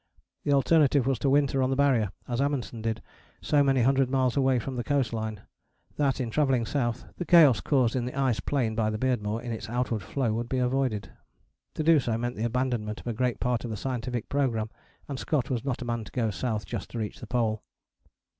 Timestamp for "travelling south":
6.31-7.05